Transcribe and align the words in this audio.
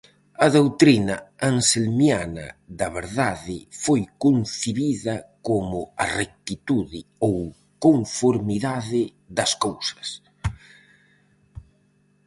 A 0.45 0.47
doutrina 0.57 1.15
anselmiana 1.51 2.47
da 2.79 2.87
verdade 2.99 3.57
foi 3.83 4.01
concibida 4.23 5.15
como 5.47 5.79
a 6.03 6.05
rectitude 6.19 7.01
ou 7.27 7.37
conformidade 7.85 9.01
das 9.37 9.51
cousas. 9.65 10.07